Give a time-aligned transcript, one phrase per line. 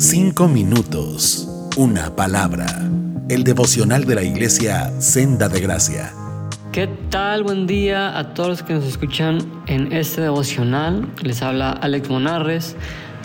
[0.00, 2.66] Cinco minutos, una palabra.
[3.28, 6.12] El devocional de la iglesia Senda de Gracia.
[6.70, 7.42] ¿Qué tal?
[7.42, 11.12] Buen día a todos los que nos escuchan en este devocional.
[11.24, 12.76] Les habla Alex Monarres.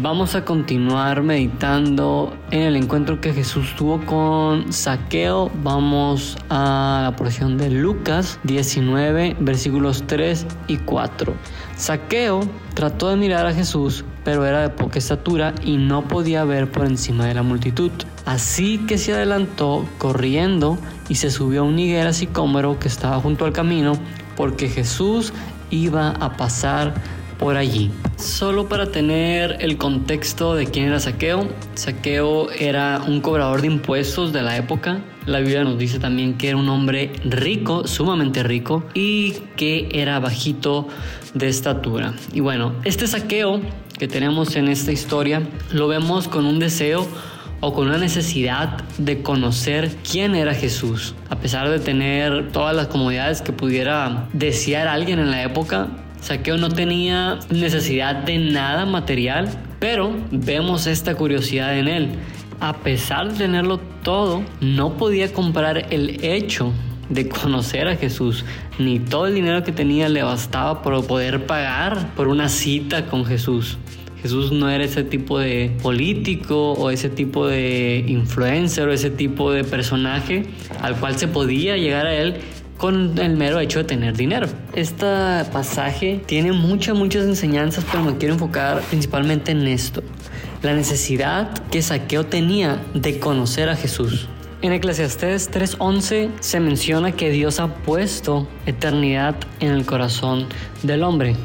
[0.00, 5.50] Vamos a continuar meditando en el encuentro que Jesús tuvo con Saqueo.
[5.64, 11.34] Vamos a la porción de Lucas 19, versículos 3 y 4.
[11.76, 12.40] Saqueo
[12.74, 16.86] trató de mirar a Jesús, pero era de poca estatura y no podía ver por
[16.86, 17.90] encima de la multitud.
[18.24, 23.46] Así que se adelantó corriendo y se subió a un higuera sicómoro que estaba junto
[23.46, 23.94] al camino,
[24.36, 25.32] porque Jesús
[25.70, 26.94] iba a pasar
[27.38, 27.90] por allí.
[28.16, 34.32] Solo para tener el contexto de quién era Saqueo, Saqueo era un cobrador de impuestos
[34.32, 35.00] de la época.
[35.24, 40.18] La Biblia nos dice también que era un hombre rico, sumamente rico, y que era
[40.18, 40.88] bajito
[41.34, 42.14] de estatura.
[42.32, 43.60] Y bueno, este Saqueo
[43.98, 47.06] que tenemos en esta historia lo vemos con un deseo
[47.60, 51.14] o con una necesidad de conocer quién era Jesús.
[51.28, 55.88] A pesar de tener todas las comodidades que pudiera desear alguien en la época,
[56.20, 62.08] Saqueo no tenía necesidad de nada material, pero vemos esta curiosidad en él.
[62.60, 66.72] A pesar de tenerlo todo, no podía comprar el hecho
[67.08, 68.44] de conocer a Jesús,
[68.78, 73.24] ni todo el dinero que tenía le bastaba para poder pagar por una cita con
[73.24, 73.78] Jesús.
[74.22, 79.52] Jesús no era ese tipo de político o ese tipo de influencer o ese tipo
[79.52, 80.46] de personaje
[80.82, 82.38] al cual se podía llegar a él
[82.78, 84.46] con el mero hecho de tener dinero.
[84.72, 85.04] Este
[85.52, 90.02] pasaje tiene muchas, muchas enseñanzas, pero me quiero enfocar principalmente en esto.
[90.62, 94.28] La necesidad que Saqueo tenía de conocer a Jesús.
[94.62, 100.46] En Eclesiastés 3:11 se menciona que Dios ha puesto eternidad en el corazón
[100.82, 101.36] del hombre.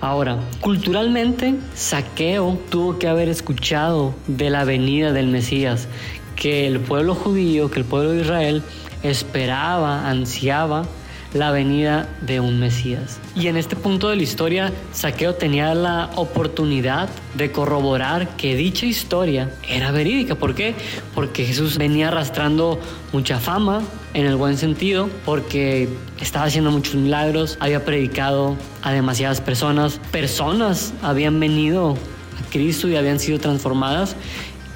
[0.00, 5.88] Ahora, culturalmente, Saqueo tuvo que haber escuchado de la venida del Mesías,
[6.34, 8.62] que el pueblo judío, que el pueblo de Israel
[9.10, 10.86] esperaba, ansiaba
[11.32, 13.18] la venida de un Mesías.
[13.34, 18.86] Y en este punto de la historia, Saqueo tenía la oportunidad de corroborar que dicha
[18.86, 20.34] historia era verídica.
[20.34, 20.74] ¿Por qué?
[21.14, 22.80] Porque Jesús venía arrastrando
[23.12, 23.82] mucha fama,
[24.14, 25.88] en el buen sentido, porque
[26.20, 32.96] estaba haciendo muchos milagros, había predicado a demasiadas personas, personas habían venido a Cristo y
[32.96, 34.16] habían sido transformadas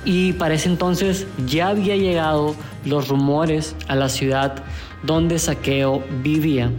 [0.05, 4.63] y para ese entonces ya había llegado los rumores a la ciudad
[5.03, 6.71] donde Saqueo vivía.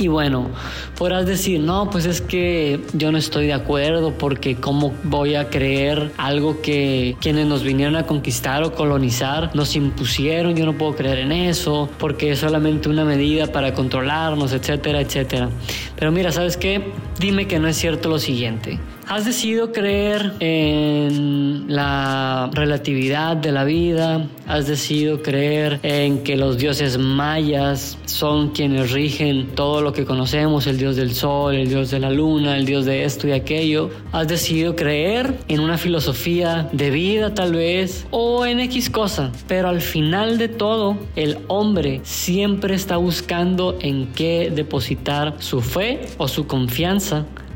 [0.00, 0.48] Y bueno,
[0.96, 5.50] podrás decir, no, pues es que yo no estoy de acuerdo porque cómo voy a
[5.50, 10.96] creer algo que quienes nos vinieron a conquistar o colonizar nos impusieron, yo no puedo
[10.96, 15.50] creer en eso porque es solamente una medida para controlarnos, etcétera, etcétera.
[15.96, 16.82] Pero mira, ¿sabes qué?
[17.20, 18.78] Dime que no es cierto lo siguiente.
[19.06, 24.28] ¿Has decidido creer en la relatividad de la vida?
[24.46, 30.68] ¿Has decidido creer en que los dioses mayas son quienes rigen todo lo que conocemos,
[30.68, 33.90] el dios del sol, el dios de la luna, el dios de esto y aquello?
[34.12, 39.32] ¿Has decidido creer en una filosofía de vida tal vez o en X cosa?
[39.48, 46.00] Pero al final de todo, el hombre siempre está buscando en qué depositar su fe
[46.16, 47.09] o su confianza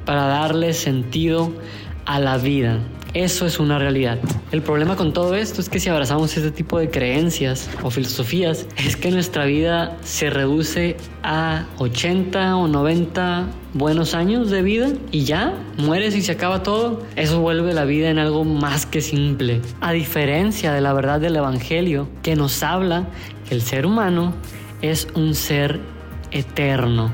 [0.04, 1.52] para darle sentido
[2.04, 2.78] a la vida.
[3.14, 4.18] Eso es una realidad.
[4.50, 8.66] El problema con todo esto es que si abrazamos este tipo de creencias o filosofías,
[8.76, 15.24] es que nuestra vida se reduce a 80 o 90 buenos años de vida y
[15.24, 17.04] ya mueres y se acaba todo.
[17.14, 19.60] Eso vuelve la vida en algo más que simple.
[19.80, 23.06] A diferencia de la verdad del Evangelio, que nos habla
[23.48, 24.34] que el ser humano
[24.82, 25.78] es un ser
[26.34, 27.10] eterno,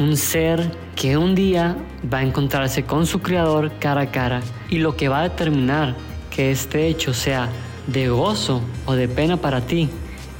[0.00, 1.76] un ser que un día
[2.12, 5.94] va a encontrarse con su creador cara a cara y lo que va a determinar
[6.30, 7.48] que este hecho sea
[7.86, 9.88] de gozo o de pena para ti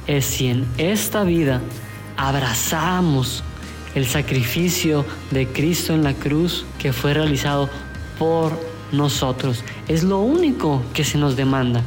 [0.07, 1.61] es si en esta vida
[2.17, 3.43] abrazamos
[3.95, 7.69] el sacrificio de Cristo en la cruz que fue realizado
[8.19, 8.59] por
[8.91, 9.63] nosotros.
[9.87, 11.81] Es lo único que se nos demanda.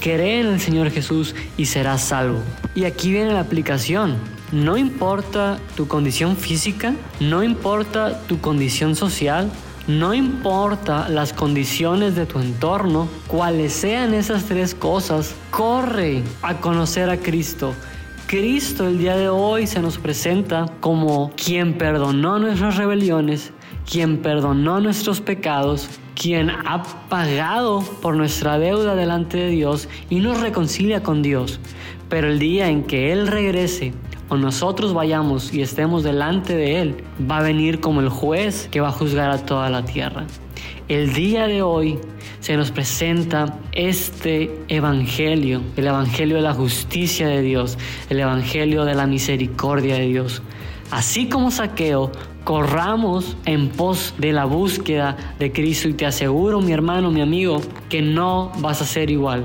[0.00, 2.40] Cree en el Señor Jesús y serás salvo.
[2.74, 4.16] Y aquí viene la aplicación.
[4.52, 9.50] No importa tu condición física, no importa tu condición social,
[9.86, 17.08] no importa las condiciones de tu entorno, cuales sean esas tres cosas, corre a conocer
[17.08, 17.72] a Cristo.
[18.26, 23.54] Cristo el día de hoy se nos presenta como quien perdonó nuestras rebeliones,
[23.90, 30.40] quien perdonó nuestros pecados, quien ha pagado por nuestra deuda delante de Dios y nos
[30.42, 31.58] reconcilia con Dios.
[32.10, 33.94] Pero el día en que Él regrese,
[34.32, 38.80] o nosotros vayamos y estemos delante de Él, va a venir como el juez que
[38.80, 40.24] va a juzgar a toda la tierra.
[40.88, 41.98] el día de hoy
[42.40, 47.76] se nos presenta este evangelio, el evangelio de la justicia de Dios,
[48.08, 50.40] el evangelio de la misericordia de Dios.
[50.90, 52.10] Así como saqueo,
[52.44, 57.60] corramos en pos de la búsqueda de Cristo y te aseguro, mi hermano, mi amigo,
[57.90, 59.44] que no vas a ser igual.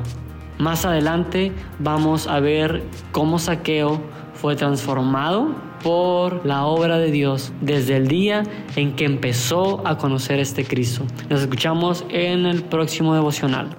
[0.60, 4.01] Más adelante vamos a ver cómo saqueo
[4.39, 8.44] fue transformado por la obra de Dios desde el día
[8.75, 11.06] en que empezó a conocer este Cristo.
[11.30, 13.75] Nos escuchamos en el próximo devocional.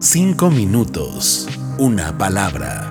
[0.00, 1.48] Cinco minutos,
[1.78, 2.88] una palabra.